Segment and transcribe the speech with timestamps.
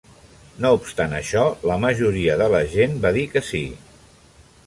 [0.63, 1.43] No obstant això,
[1.73, 3.65] la majoria de la gent va dir que sí.